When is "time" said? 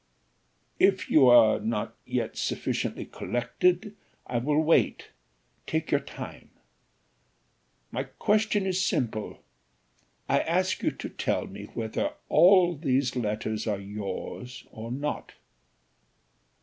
6.07-6.49